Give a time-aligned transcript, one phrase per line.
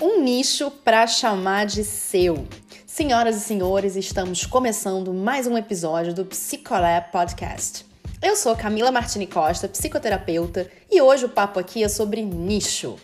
[0.00, 2.46] um nicho para chamar de seu.
[2.86, 7.84] Senhoras e senhores, estamos começando mais um episódio do Psicolab Podcast.
[8.22, 12.96] Eu sou Camila Martini Costa, psicoterapeuta, e hoje o papo aqui é sobre nicho.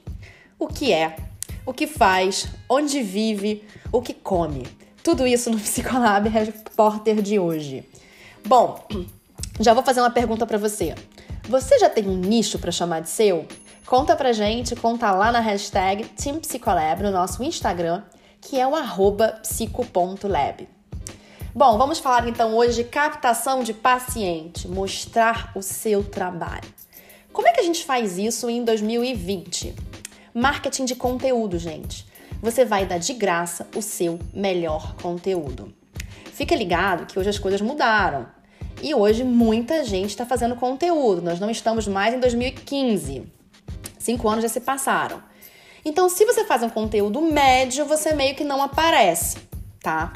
[0.58, 1.16] O que é,
[1.66, 4.66] o que faz, onde vive, o que come.
[5.02, 7.84] Tudo isso no Psicolab Repórter de hoje.
[8.46, 8.86] Bom,
[9.60, 10.94] já vou fazer uma pergunta para você.
[11.46, 13.46] Você já tem um nicho para chamar de seu?
[13.86, 18.02] Conta pra gente, conta lá na hashtag TeamPsicolab no nosso Instagram,
[18.40, 20.68] que é o arroba psico.lab.
[21.54, 26.68] Bom, vamos falar então hoje de captação de paciente, mostrar o seu trabalho.
[27.32, 29.76] Como é que a gente faz isso em 2020?
[30.34, 32.04] Marketing de conteúdo, gente.
[32.42, 35.72] Você vai dar de graça o seu melhor conteúdo.
[36.32, 38.26] Fica ligado que hoje as coisas mudaram.
[38.82, 41.22] E hoje muita gente está fazendo conteúdo.
[41.22, 43.35] Nós não estamos mais em 2015.
[44.06, 45.20] Cinco anos já se passaram.
[45.84, 49.36] Então, se você faz um conteúdo médio, você meio que não aparece,
[49.82, 50.12] tá?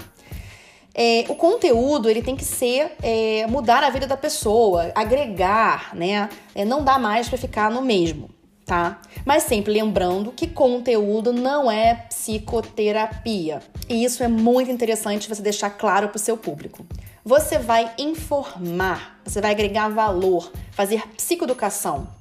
[0.95, 6.29] É, o conteúdo ele tem que ser é, mudar a vida da pessoa, agregar, né?
[6.55, 8.31] É, não dá mais para ficar no mesmo,
[8.65, 9.01] tá?
[9.25, 13.61] Mas sempre lembrando que conteúdo não é psicoterapia.
[13.89, 16.87] E isso é muito interessante você deixar claro para o seu público.
[17.25, 22.20] Você vai informar, você vai agregar valor, fazer psicoeducação,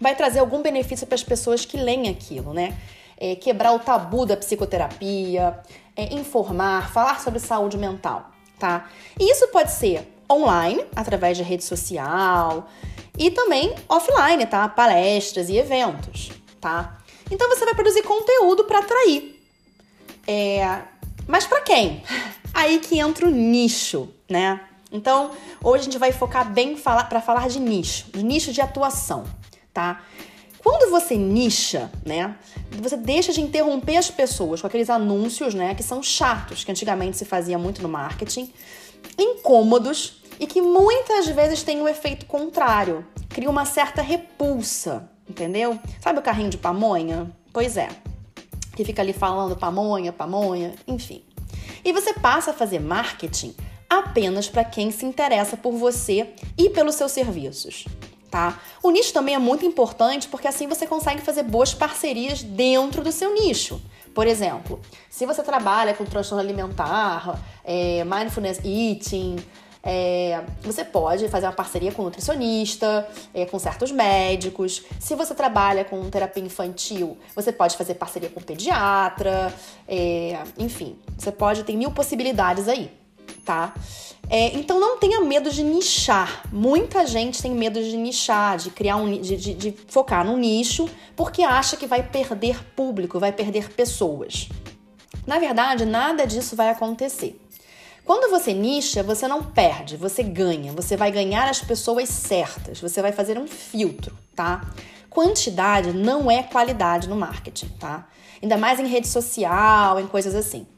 [0.00, 2.76] vai trazer algum benefício para as pessoas que leem aquilo, né?
[3.18, 5.60] É, quebrar o tabu da psicoterapia,
[5.94, 8.88] é, informar, falar sobre saúde mental, tá?
[9.18, 12.66] E isso pode ser online, através de rede social,
[13.18, 14.66] e também offline, tá?
[14.68, 16.98] Palestras e eventos, tá?
[17.30, 19.38] Então você vai produzir conteúdo para atrair.
[20.26, 20.82] É...
[21.26, 22.02] Mas para quem?
[22.54, 24.60] Aí que entra o nicho, né?
[24.90, 25.30] Então,
[25.62, 29.24] hoje a gente vai focar bem para falar de nicho, de nicho de atuação
[29.72, 30.02] tá?
[30.62, 32.36] Quando você nicha, né,
[32.70, 37.16] você deixa de interromper as pessoas com aqueles anúncios, né, que são chatos, que antigamente
[37.16, 38.52] se fazia muito no marketing,
[39.18, 45.78] incômodos e que muitas vezes têm um efeito contrário, cria uma certa repulsa, entendeu?
[46.00, 47.30] Sabe o carrinho de pamonha?
[47.52, 47.88] Pois é,
[48.76, 51.22] que fica ali falando pamonha, pamonha, enfim.
[51.82, 53.54] E você passa a fazer marketing
[53.88, 57.86] apenas para quem se interessa por você e pelos seus serviços
[58.30, 58.60] tá?
[58.82, 63.10] O nicho também é muito importante porque assim você consegue fazer boas parcerias dentro do
[63.10, 63.80] seu nicho.
[64.14, 69.36] Por exemplo, se você trabalha com transtorno alimentar, é, mindfulness eating,
[69.82, 74.84] é, você pode fazer uma parceria com um nutricionista, é, com certos médicos.
[74.98, 79.52] Se você trabalha com terapia infantil, você pode fazer parceria com um pediatra,
[79.88, 82.90] é, enfim, você pode ter mil possibilidades aí,
[83.50, 83.74] tá?
[84.28, 86.44] É, então não tenha medo de nichar.
[86.52, 90.88] Muita gente tem medo de nichar, de criar um de, de, de focar num nicho,
[91.16, 94.48] porque acha que vai perder público, vai perder pessoas.
[95.26, 97.40] Na verdade, nada disso vai acontecer.
[98.04, 100.72] Quando você nicha, você não perde, você ganha.
[100.72, 102.80] Você vai ganhar as pessoas certas.
[102.80, 104.60] Você vai fazer um filtro, tá?
[105.08, 108.06] Quantidade não é qualidade no marketing, tá?
[108.40, 110.68] Ainda mais em rede social, em coisas assim.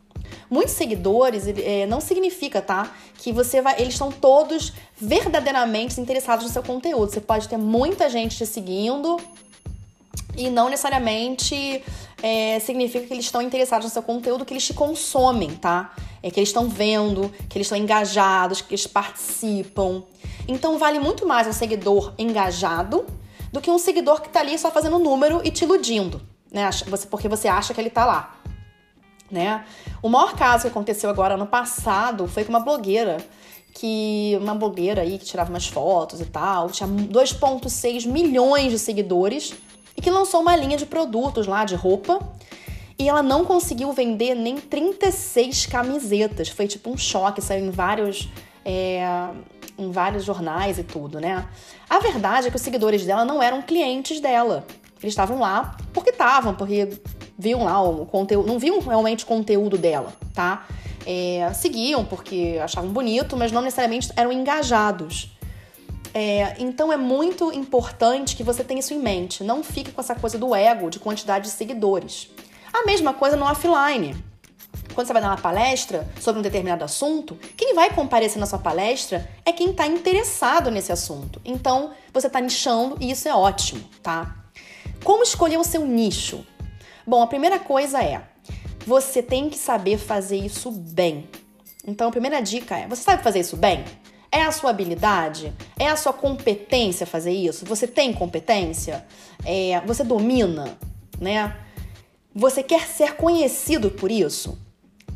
[0.53, 2.93] Muitos seguidores é, não significa, tá?
[3.17, 3.81] Que você vai.
[3.81, 4.71] Eles estão todos
[5.01, 7.11] verdadeiramente interessados no seu conteúdo.
[7.11, 9.19] Você pode ter muita gente te seguindo
[10.37, 11.83] e não necessariamente
[12.23, 15.95] é, significa que eles estão interessados no seu conteúdo, que eles te consomem, tá?
[16.23, 20.03] É que eles estão vendo, que eles estão engajados, que eles participam.
[20.47, 23.07] Então vale muito mais um seguidor engajado
[23.51, 26.21] do que um seguidor que tá ali só fazendo número e te iludindo,
[26.53, 26.69] né?
[27.11, 28.42] Porque você acha que ele tá lá
[29.33, 29.65] né?
[30.03, 33.17] O maior caso que aconteceu agora no passado foi com uma blogueira
[33.75, 39.55] que uma blogueira aí que tirava umas fotos e tal, tinha 2.6 milhões de seguidores
[39.97, 42.21] e que lançou uma linha de produtos lá de roupa
[42.99, 46.49] e ela não conseguiu vender nem 36 camisetas.
[46.49, 48.29] Foi tipo um choque, saiu em vários
[48.65, 49.03] é,
[49.79, 51.49] em vários jornais e tudo, né?
[51.89, 54.65] A verdade é que os seguidores dela não eram clientes dela.
[55.03, 56.89] Eles estavam lá porque estavam, porque
[57.43, 60.65] viam lá o conteúdo, não viam realmente o conteúdo dela, tá?
[61.05, 65.33] É, seguiam porque achavam bonito, mas não necessariamente eram engajados.
[66.15, 69.43] É, então é muito importante que você tenha isso em mente.
[69.43, 72.29] Não fique com essa coisa do ego, de quantidade de seguidores.
[72.73, 74.15] A mesma coisa no offline.
[74.95, 78.59] Quando você vai dar uma palestra sobre um determinado assunto, quem vai comparecer na sua
[78.59, 81.41] palestra é quem está interessado nesse assunto.
[81.45, 84.37] Então, você está nichando e isso é ótimo, tá?
[85.03, 86.47] Como escolher o seu nicho?
[87.07, 88.23] Bom, a primeira coisa é:
[88.87, 91.29] você tem que saber fazer isso bem.
[91.87, 93.85] Então, a primeira dica é: você sabe fazer isso bem?
[94.31, 95.53] É a sua habilidade?
[95.79, 97.67] É a sua competência fazer isso?
[97.67, 99.05] Você tem competência?
[99.45, 100.79] É, você domina,
[101.21, 101.55] né?
[102.35, 104.59] Você quer ser conhecido por isso?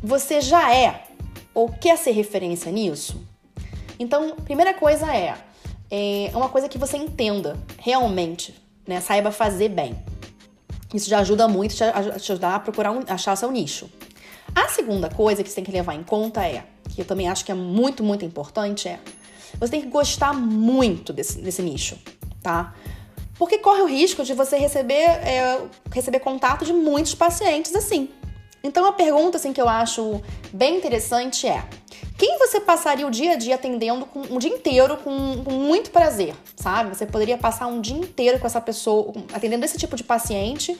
[0.03, 1.05] Você já é
[1.53, 3.25] ou quer ser referência nisso?
[3.99, 5.35] Então, primeira coisa é,
[5.89, 8.53] é uma coisa que você entenda realmente,
[8.85, 9.01] né?
[9.01, 9.97] Saiba fazer bem.
[10.93, 13.89] Isso já ajuda muito te ajudar a procurar um, achar seu nicho.
[14.55, 17.43] A segunda coisa que você tem que levar em conta é, que eu também acho
[17.43, 18.99] que é muito, muito importante, é
[19.59, 21.97] você tem que gostar muito desse, desse nicho,
[22.41, 22.73] tá?
[23.37, 25.61] Porque corre o risco de você receber, é,
[25.91, 28.09] receber contato de muitos pacientes assim.
[28.63, 31.63] Então a pergunta assim, que eu acho bem interessante é:
[32.17, 35.91] quem você passaria o dia a dia atendendo com, um dia inteiro com, com, muito
[35.91, 36.89] prazer, sabe?
[36.95, 40.75] Você poderia passar um dia inteiro com essa pessoa, atendendo esse tipo de paciente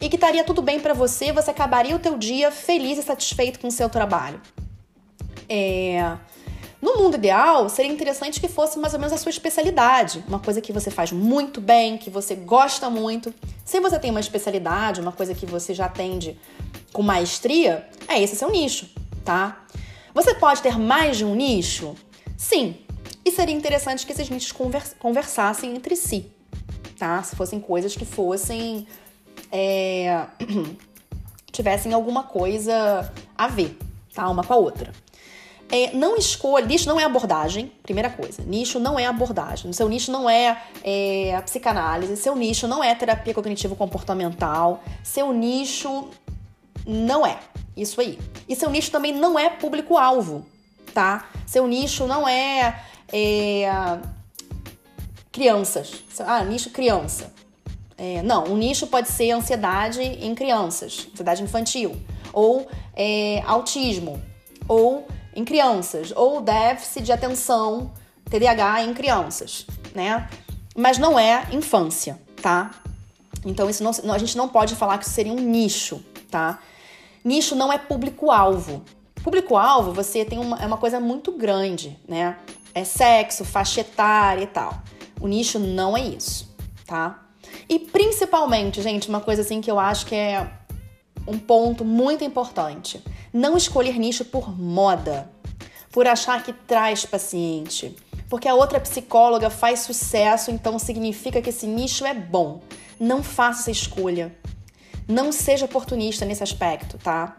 [0.00, 3.60] e que estaria tudo bem para você, você acabaria o teu dia feliz e satisfeito
[3.60, 4.40] com o seu trabalho.
[5.48, 6.16] É...
[6.82, 10.60] No mundo ideal, seria interessante que fosse mais ou menos a sua especialidade, uma coisa
[10.60, 13.32] que você faz muito bem, que você gosta muito.
[13.64, 16.38] Se você tem uma especialidade, uma coisa que você já atende
[16.92, 18.90] com maestria, é esse seu nicho,
[19.24, 19.64] tá?
[20.16, 21.94] Você pode ter mais de um nicho?
[22.38, 22.74] Sim.
[23.22, 24.50] E seria interessante que esses nichos
[24.98, 26.32] conversassem entre si,
[26.98, 27.22] tá?
[27.22, 28.86] Se fossem coisas que fossem.
[29.52, 30.24] É...
[31.52, 33.76] tivessem alguma coisa a ver,
[34.14, 34.26] tá?
[34.30, 34.90] Uma com a outra.
[35.70, 38.42] É, não escolha, nicho não é abordagem, primeira coisa.
[38.42, 39.70] Nicho não é abordagem.
[39.74, 46.08] Seu nicho não é, é a psicanálise, seu nicho não é terapia cognitivo-comportamental, seu nicho
[46.86, 47.38] não é
[47.76, 48.18] isso aí.
[48.48, 50.46] E seu nicho também não é público-alvo,
[50.94, 51.28] tá?
[51.46, 53.98] Seu nicho não é, é
[55.32, 56.04] crianças.
[56.20, 57.32] Ah, nicho criança.
[57.98, 61.96] É, não, um nicho pode ser ansiedade em crianças, ansiedade infantil,
[62.32, 64.22] ou é, autismo,
[64.68, 67.90] ou em crianças, ou déficit de atenção,
[68.30, 70.28] TDAH em crianças, né?
[70.76, 72.70] Mas não é infância, tá?
[73.44, 76.58] Então isso não, a gente não pode falar que isso seria um nicho, tá?
[77.26, 78.84] Nicho não é público-alvo.
[79.22, 82.38] Público-alvo, você tem uma, é uma coisa muito grande, né?
[82.72, 84.80] É sexo, faixa etária e tal.
[85.20, 86.54] O nicho não é isso,
[86.86, 87.26] tá?
[87.68, 90.48] E principalmente, gente, uma coisa assim que eu acho que é
[91.26, 93.02] um ponto muito importante
[93.32, 95.28] não escolher nicho por moda,
[95.90, 97.94] por achar que traz paciente,
[98.30, 102.62] porque a outra psicóloga faz sucesso, então significa que esse nicho é bom.
[102.98, 104.34] Não faça escolha.
[105.08, 107.36] Não seja oportunista nesse aspecto, tá?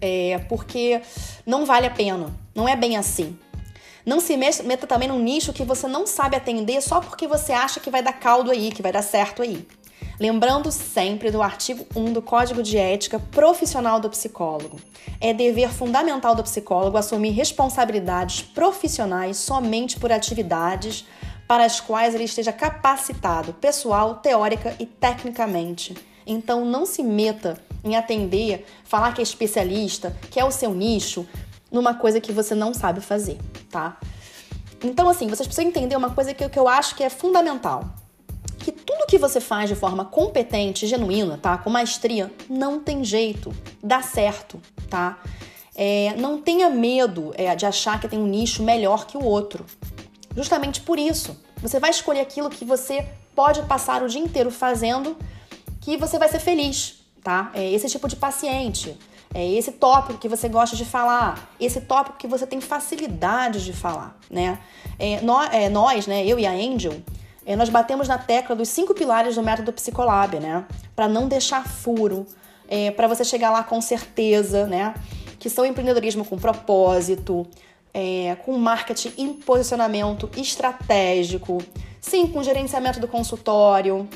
[0.00, 1.00] É, porque
[1.46, 2.34] não vale a pena.
[2.54, 3.38] Não é bem assim.
[4.04, 7.78] Não se meta também num nicho que você não sabe atender só porque você acha
[7.78, 9.66] que vai dar caldo aí, que vai dar certo aí.
[10.18, 14.78] Lembrando sempre do artigo 1 do Código de Ética Profissional do Psicólogo.
[15.20, 21.04] É dever fundamental do psicólogo assumir responsabilidades profissionais somente por atividades
[21.46, 25.94] para as quais ele esteja capacitado, pessoal, teórica e tecnicamente.
[26.26, 31.26] Então não se meta em atender, falar que é especialista, que é o seu nicho,
[31.70, 33.38] numa coisa que você não sabe fazer,
[33.70, 33.98] tá?
[34.84, 37.84] Então, assim, vocês precisam entender uma coisa que, que eu acho que é fundamental
[38.62, 41.58] que tudo que você faz de forma competente, genuína, tá?
[41.58, 43.52] Com maestria, não tem jeito,
[43.82, 45.18] dá certo, tá?
[45.74, 49.66] É, não tenha medo é, de achar que tem um nicho melhor que o outro.
[50.36, 55.16] Justamente por isso, você vai escolher aquilo que você pode passar o dia inteiro fazendo,
[55.82, 57.50] que você vai ser feliz, tá?
[57.52, 58.96] É esse tipo de paciente.
[59.34, 63.72] É esse tópico que você gosta de falar, esse tópico que você tem facilidade de
[63.72, 64.58] falar, né?
[64.98, 67.00] É, nós, é, nós, né, eu e a Angel,
[67.46, 70.66] é, nós batemos na tecla dos cinco pilares do método Psicolab, né?
[70.94, 72.26] Para não deixar furo,
[72.68, 74.94] é, para você chegar lá com certeza, né?
[75.38, 77.46] Que são empreendedorismo com propósito,
[77.94, 81.58] é, com marketing e posicionamento estratégico,
[82.02, 84.06] sim, com gerenciamento do consultório,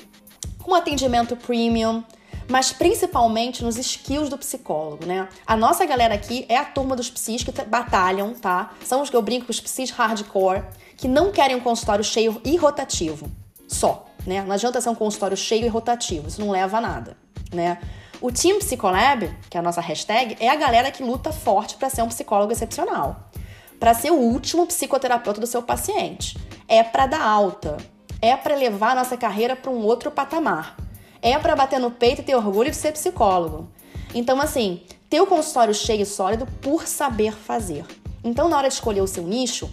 [0.66, 2.02] com atendimento premium,
[2.48, 5.28] mas principalmente nos skills do psicólogo, né?
[5.46, 8.72] A nossa galera aqui é a turma dos psis que batalham, tá?
[8.84, 10.64] São os que eu brinco, os psis hardcore,
[10.96, 13.30] que não querem um consultório cheio e rotativo.
[13.68, 14.42] Só, né?
[14.42, 17.16] Não adianta ser um consultório cheio e rotativo, isso não leva a nada,
[17.52, 17.78] né?
[18.20, 21.88] O Team Psicolab, que é a nossa hashtag, é a galera que luta forte para
[21.88, 23.30] ser um psicólogo excepcional,
[23.78, 26.36] para ser o último psicoterapeuta do seu paciente.
[26.66, 27.76] É para dar alta,
[28.20, 30.76] é para levar a nossa carreira para um outro patamar.
[31.22, 33.68] É para bater no peito e ter orgulho de ser psicólogo.
[34.14, 37.84] Então, assim, ter o consultório cheio e sólido por saber fazer.
[38.22, 39.70] Então, na hora de escolher o seu nicho,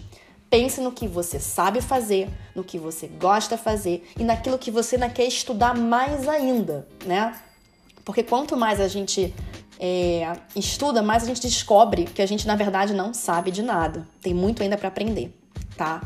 [0.50, 4.96] pense no que você sabe fazer, no que você gosta fazer e naquilo que você
[4.96, 7.34] ainda quer estudar mais ainda, né?
[8.04, 9.34] Porque quanto mais a gente
[9.80, 14.06] é, estuda, mais a gente descobre que a gente, na verdade, não sabe de nada.
[14.20, 15.34] Tem muito ainda para aprender,
[15.76, 16.02] tá?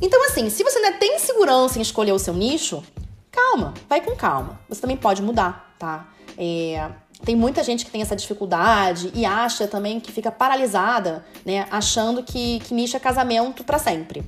[0.00, 2.82] Então, assim, se você ainda tem segurança em escolher o seu nicho,
[3.30, 4.60] calma, vai com calma.
[4.68, 6.08] Você também pode mudar, tá?
[6.36, 6.88] É,
[7.24, 11.66] tem muita gente que tem essa dificuldade e acha também que fica paralisada, né?
[11.70, 14.24] Achando que, que nicho é casamento para sempre.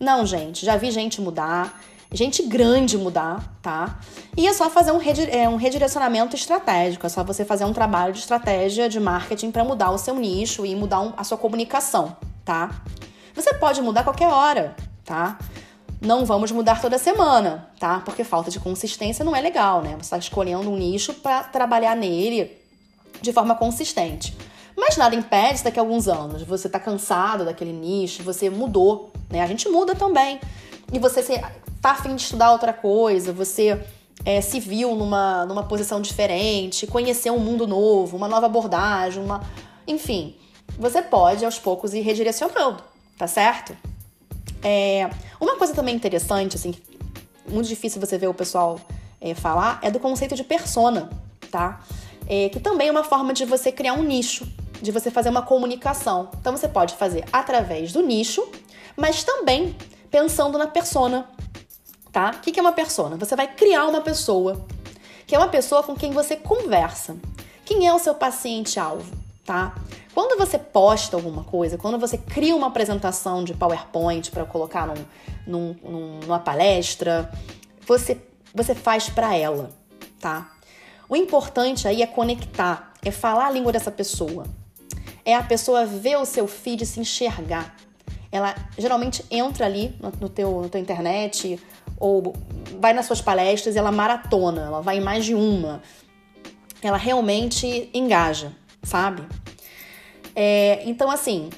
[0.00, 1.80] Não, gente, já vi gente mudar,
[2.12, 4.00] gente grande mudar, tá?
[4.36, 7.72] E é só fazer um, redi é, um redirecionamento estratégico, é só você fazer um
[7.72, 11.38] trabalho de estratégia de marketing para mudar o seu nicho e mudar um, a sua
[11.38, 12.82] comunicação, tá?
[13.34, 14.74] Você pode mudar qualquer hora,
[15.04, 15.38] tá?
[16.00, 18.00] Não vamos mudar toda semana, tá?
[18.04, 19.90] Porque falta de consistência não é legal, né?
[19.90, 22.58] Você está escolhendo um nicho para trabalhar nele
[23.20, 24.36] de forma consistente.
[24.76, 29.42] Mas nada impede daqui a alguns anos você tá cansado daquele nicho, você mudou, né?
[29.42, 30.40] A gente muda também.
[30.92, 31.40] E você se,
[31.80, 33.80] tá afim de estudar outra coisa, você
[34.24, 39.42] é, se viu numa, numa posição diferente, conheceu um mundo novo, uma nova abordagem, uma.
[39.86, 40.34] Enfim,
[40.78, 42.82] você pode aos poucos ir redirecionando,
[43.18, 43.76] tá certo?
[44.62, 46.74] É, uma coisa também interessante, assim,
[47.48, 48.80] muito difícil você ver o pessoal
[49.20, 51.10] é, falar, é do conceito de persona,
[51.50, 51.80] tá?
[52.28, 54.46] É, que também é uma forma de você criar um nicho,
[54.80, 56.30] de você fazer uma comunicação.
[56.40, 58.46] Então você pode fazer através do nicho,
[58.96, 59.76] mas também
[60.10, 61.28] pensando na persona,
[62.12, 62.32] tá?
[62.36, 63.16] O que é uma persona?
[63.16, 64.64] Você vai criar uma pessoa,
[65.26, 67.16] que é uma pessoa com quem você conversa.
[67.64, 69.10] Quem é o seu paciente-alvo,
[69.46, 69.74] tá?
[70.14, 75.04] Quando você posta alguma coisa, quando você cria uma apresentação de PowerPoint para colocar num,
[75.46, 77.30] num, num, numa palestra,
[77.86, 78.20] você,
[78.54, 79.70] você faz para ela,
[80.20, 80.52] tá?
[81.08, 84.44] O importante aí é conectar, é falar a língua dessa pessoa.
[85.24, 87.74] É a pessoa ver o seu feed se enxergar.
[88.30, 91.58] Ela geralmente entra ali no, no teu, no teu internet
[91.98, 92.34] ou
[92.80, 95.82] vai nas suas palestras e ela maratona, ela vai em mais de uma.
[96.82, 98.52] Ela realmente engaja,
[98.82, 99.22] sabe?
[100.34, 101.50] É, então, assim,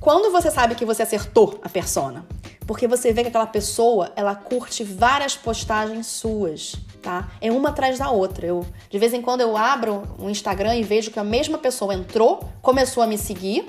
[0.00, 2.26] quando você sabe que você acertou a persona,
[2.66, 7.30] porque você vê que aquela pessoa ela curte várias postagens suas, tá?
[7.40, 8.46] É uma atrás da outra.
[8.46, 11.94] Eu de vez em quando eu abro um Instagram e vejo que a mesma pessoa
[11.94, 13.64] entrou, começou a me seguir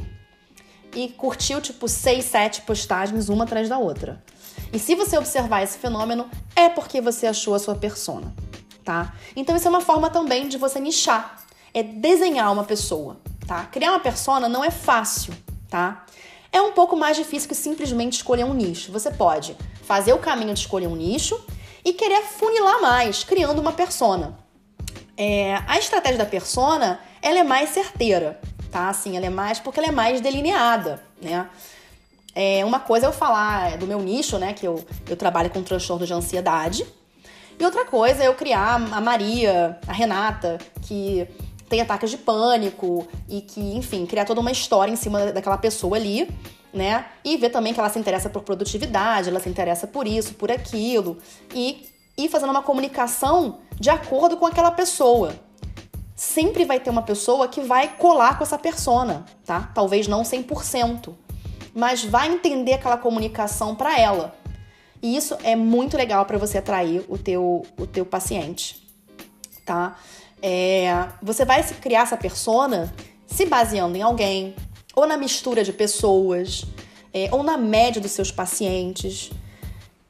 [0.96, 4.24] e curtiu tipo seis, sete postagens uma atrás da outra.
[4.74, 8.34] E se você observar esse fenômeno, é porque você achou a sua persona,
[8.84, 9.14] tá?
[9.36, 13.66] Então isso é uma forma também de você nichar, é desenhar uma pessoa tá?
[13.66, 15.34] Criar uma persona não é fácil,
[15.70, 16.06] tá?
[16.52, 18.92] É um pouco mais difícil que simplesmente escolher um nicho.
[18.92, 21.40] Você pode fazer o caminho de escolher um nicho
[21.84, 24.38] e querer funilar mais, criando uma persona.
[25.16, 28.40] É, a estratégia da persona, ela é mais certeira,
[28.70, 28.90] tá?
[28.90, 31.50] Assim, ela é mais porque ela é mais delineada, né?
[32.36, 34.54] É, uma coisa é eu falar do meu nicho, né?
[34.54, 36.86] Que eu, eu trabalho com transtorno de ansiedade.
[37.60, 41.28] E outra coisa é eu criar a Maria, a Renata, que
[41.70, 45.98] tem ataques de pânico e que, enfim, criar toda uma história em cima daquela pessoa
[45.98, 46.30] ali,
[46.74, 47.06] né?
[47.24, 50.52] E ver também que ela se interessa por produtividade, ela se interessa por isso, por
[50.52, 51.18] aquilo
[51.54, 55.36] e ir fazendo uma comunicação de acordo com aquela pessoa.
[56.16, 59.72] Sempre vai ter uma pessoa que vai colar com essa persona, tá?
[59.74, 61.14] Talvez não 100%,
[61.76, 64.36] mas vai entender aquela comunicação para ela.
[65.02, 68.88] E isso é muito legal para você atrair o teu, o teu paciente,
[69.64, 69.96] tá?
[70.42, 72.94] É, você vai criar essa persona
[73.26, 74.56] se baseando em alguém,
[74.96, 76.66] ou na mistura de pessoas,
[77.14, 79.32] é, ou na média dos seus pacientes.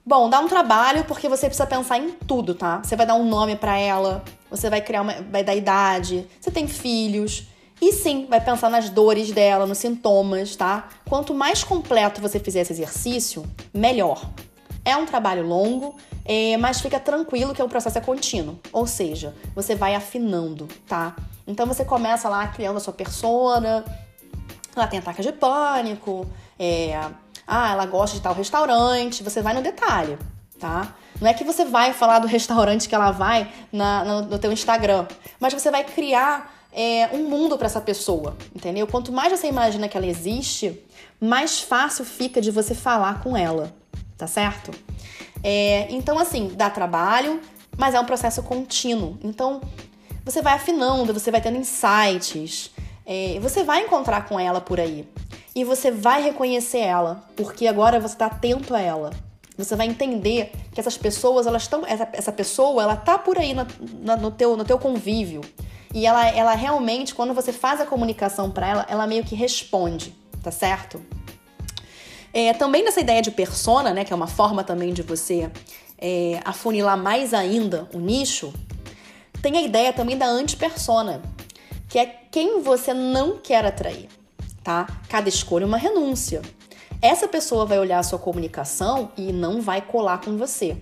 [0.05, 2.81] Bom, dá um trabalho porque você precisa pensar em tudo, tá?
[2.81, 6.49] Você vai dar um nome para ela, você vai criar uma, vai dar idade, você
[6.49, 7.47] tem filhos.
[7.81, 10.87] E sim, vai pensar nas dores dela, nos sintomas, tá?
[11.07, 14.31] Quanto mais completo você fizer esse exercício, melhor.
[14.87, 19.35] É um trabalho longo, é, mas fica tranquilo que o processo é contínuo, ou seja,
[19.53, 21.13] você vai afinando, tá?
[21.45, 23.83] Então você começa lá criando a sua persona,
[24.73, 26.25] ela tem ataque de pânico,
[26.57, 26.97] é,
[27.45, 30.17] ah, ela gosta de tal restaurante, você vai no detalhe,
[30.57, 30.95] tá?
[31.19, 34.53] Não é que você vai falar do restaurante que ela vai na, no, no teu
[34.53, 35.05] Instagram,
[35.37, 38.87] mas você vai criar é, um mundo para essa pessoa, entendeu?
[38.87, 40.81] Quanto mais você imagina que ela existe,
[41.19, 43.75] mais fácil fica de você falar com ela,
[44.17, 44.71] tá certo?
[45.43, 47.39] É, então, assim, dá trabalho,
[47.77, 49.17] mas é um processo contínuo.
[49.23, 49.61] Então,
[50.25, 52.71] você vai afinando, você vai tendo insights,
[53.05, 55.07] é, você vai encontrar com ela por aí.
[55.55, 59.11] E você vai reconhecer ela, porque agora você está atento a ela.
[59.57, 61.83] Você vai entender que essas pessoas, elas estão.
[61.85, 65.41] Essa, essa pessoa, ela tá por aí no, teu, no teu convívio.
[65.93, 70.15] E ela, ela realmente, quando você faz a comunicação para ela, ela meio que responde,
[70.43, 71.01] tá certo?
[72.39, 75.49] É, também nessa ideia de persona, né, que é uma forma também de você
[75.97, 78.53] é, afunilar mais ainda o nicho,
[79.41, 81.19] tem a ideia também da antipersona,
[81.89, 84.07] que é quem você não quer atrair,
[84.63, 84.85] tá?
[85.09, 86.43] Cada escolha é uma renúncia.
[87.01, 90.77] Essa pessoa vai olhar a sua comunicação e não vai colar com você,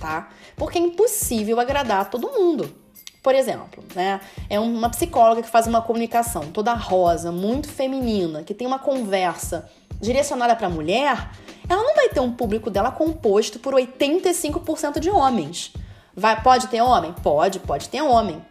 [0.00, 0.30] tá?
[0.56, 2.74] Porque é impossível agradar todo mundo.
[3.22, 4.20] por exemplo, né?
[4.50, 9.70] É uma psicóloga que faz uma comunicação toda rosa, muito feminina, que tem uma conversa
[10.00, 11.30] direcionada para mulher,
[11.68, 15.72] ela não vai ter um público dela composto por 85% de homens.
[16.14, 17.14] Vai, pode ter homem?
[17.22, 18.42] Pode, pode ter homem.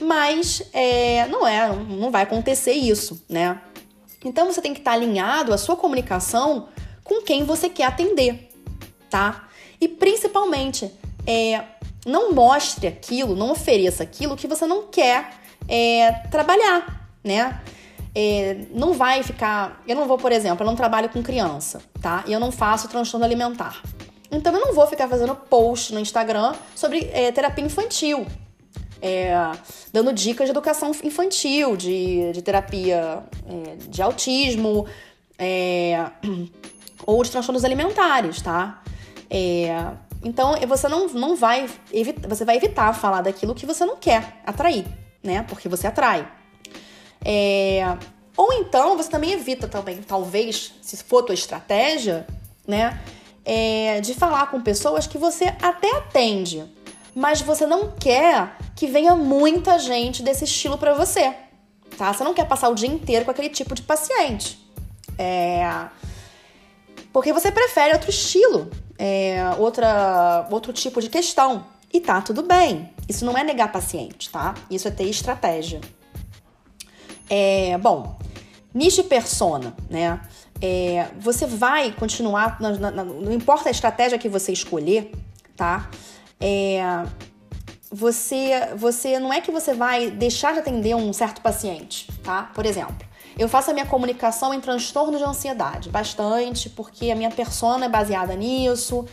[0.00, 3.60] Mas é, não é, não vai acontecer isso, né?
[4.24, 6.68] Então você tem que estar alinhado a sua comunicação
[7.04, 8.50] com quem você quer atender,
[9.08, 9.48] tá?
[9.80, 10.92] E principalmente,
[11.26, 11.64] é,
[12.04, 15.30] não mostre aquilo, não ofereça aquilo que você não quer
[15.68, 17.60] é, trabalhar, né?
[18.14, 19.82] É, não vai ficar.
[19.86, 22.24] Eu não vou, por exemplo, eu não trabalho com criança, tá?
[22.26, 23.82] E eu não faço transtorno alimentar.
[24.30, 28.26] Então eu não vou ficar fazendo post no Instagram sobre é, terapia infantil.
[29.00, 29.32] É,
[29.92, 34.86] dando dicas de educação infantil, de, de terapia é, de autismo
[35.38, 36.10] é,
[37.06, 38.82] ou de transtornos alimentares, tá?
[39.30, 39.92] É,
[40.24, 44.40] então você não, não vai evitar, você vai evitar falar daquilo que você não quer
[44.44, 44.84] atrair,
[45.22, 45.44] né?
[45.48, 46.26] Porque você atrai.
[47.24, 47.96] É,
[48.36, 52.26] ou então você também evita também, talvez, se for tua estratégia,
[52.66, 53.00] né?
[53.44, 56.64] É, de falar com pessoas que você até atende,
[57.14, 61.34] mas você não quer que venha muita gente desse estilo para você,
[61.96, 62.12] tá?
[62.12, 64.58] Você não quer passar o dia inteiro com aquele tipo de paciente.
[65.18, 65.88] É,
[67.12, 71.66] porque você prefere outro estilo, é, outra, outro tipo de questão.
[71.92, 72.90] E tá tudo bem.
[73.08, 74.54] Isso não é negar paciente, tá?
[74.70, 75.80] Isso é ter estratégia.
[77.28, 78.18] É, bom,
[78.72, 80.20] nicho persona, né?
[80.60, 85.12] É, você vai continuar, na, na, não importa a estratégia que você escolher,
[85.56, 85.88] tá?
[86.40, 86.82] É,
[87.90, 92.50] você, você não é que você vai deixar de atender um certo paciente, tá?
[92.54, 93.06] Por exemplo,
[93.38, 97.88] eu faço a minha comunicação em transtorno de ansiedade, bastante, porque a minha persona é
[97.88, 99.06] baseada nisso,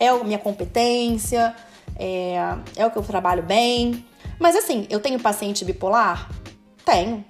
[0.00, 1.54] é a minha competência,
[1.96, 2.36] é,
[2.76, 4.04] é o que eu trabalho bem.
[4.38, 6.30] Mas assim, eu tenho paciente bipolar?
[6.84, 7.24] Tenho.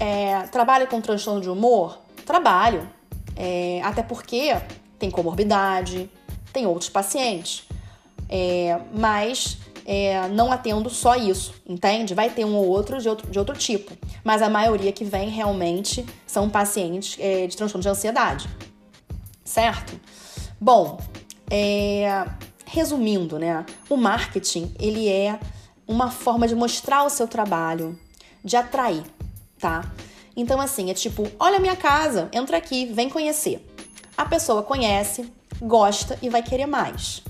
[0.00, 1.98] É, trabalho com transtorno de humor?
[2.24, 2.88] Trabalho.
[3.36, 4.56] É, até porque
[4.98, 6.10] tem comorbidade,
[6.52, 7.68] tem outros pacientes.
[8.28, 12.14] É, mas é, não atendo só isso, entende?
[12.14, 15.28] Vai ter um ou outro de outro, de outro tipo, mas a maioria que vem
[15.28, 18.48] realmente são pacientes é, de transtorno de ansiedade,
[19.44, 19.98] certo?
[20.60, 21.00] Bom,
[21.50, 22.24] é,
[22.64, 23.66] resumindo, né?
[23.88, 25.40] O marketing ele é
[25.88, 27.98] uma forma de mostrar o seu trabalho,
[28.44, 29.02] de atrair,
[29.60, 29.84] tá?
[30.36, 33.66] Então assim é tipo, olha a minha casa, entra aqui, vem conhecer.
[34.16, 37.22] A pessoa conhece, gosta e vai querer mais.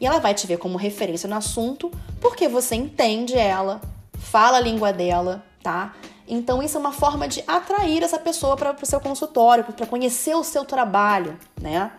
[0.00, 3.80] E ela vai te ver como referência no assunto porque você entende ela,
[4.18, 5.94] fala a língua dela, tá?
[6.26, 10.34] Então isso é uma forma de atrair essa pessoa para o seu consultório, para conhecer
[10.34, 11.92] o seu trabalho, né?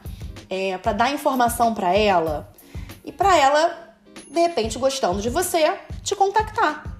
[0.49, 2.53] É, para dar informação para ela
[3.03, 3.95] e para ela,
[4.29, 6.94] de repente, gostando de você, te contactar.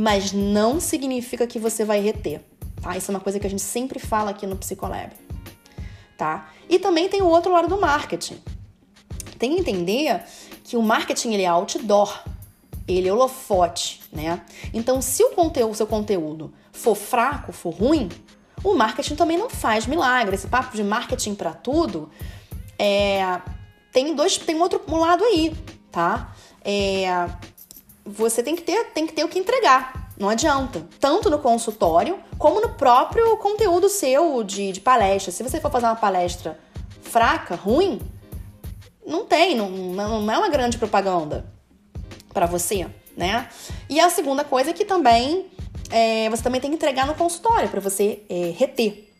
[0.00, 2.40] Mas não significa que você vai reter,
[2.80, 2.96] tá?
[2.96, 5.12] Isso é uma coisa que a gente sempre fala aqui no Psicolab,
[6.16, 6.50] tá?
[6.68, 8.40] E também tem o outro lado do marketing
[9.40, 10.22] tem que entender
[10.62, 12.22] que o marketing ele é outdoor,
[12.86, 14.42] ele é holofote, né?
[14.72, 18.10] Então, se o conteúdo, seu conteúdo for fraco, for ruim,
[18.62, 20.34] o marketing também não faz milagre.
[20.34, 22.10] Esse papo de marketing para tudo
[22.78, 23.40] é,
[23.90, 25.56] tem dois, tem outro um lado aí,
[25.90, 26.34] tá?
[26.62, 27.06] É,
[28.10, 30.10] você tem que ter, tem que ter o que entregar.
[30.18, 30.86] Não adianta.
[30.98, 35.32] Tanto no consultório como no próprio conteúdo seu de, de palestra.
[35.32, 36.58] Se você for fazer uma palestra
[37.02, 38.00] fraca, ruim,
[39.06, 41.46] não tem, não, não é uma grande propaganda
[42.32, 43.48] para você, né?
[43.88, 45.46] E a segunda coisa é que também
[45.90, 49.10] é, você também tem que entregar no consultório para você é, reter,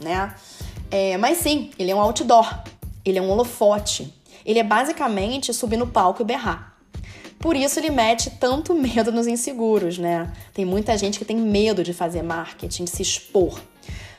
[0.00, 0.34] né?
[0.90, 2.62] É, mas sim, ele é um outdoor,
[3.04, 4.12] ele é um holofote,
[4.44, 6.75] ele é basicamente subir no palco e berrar.
[7.38, 10.32] Por isso ele mete tanto medo nos inseguros, né?
[10.52, 13.60] Tem muita gente que tem medo de fazer marketing, de se expor.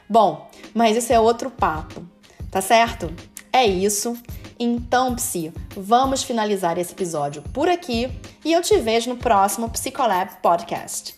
[0.08, 2.02] Bom, mas isso é outro papo,
[2.50, 3.12] tá certo?
[3.52, 4.16] É isso.
[4.60, 8.10] Então, Psi, vamos finalizar esse episódio por aqui
[8.44, 11.17] e eu te vejo no próximo Psicolab Podcast.